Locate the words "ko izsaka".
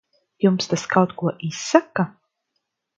1.21-2.11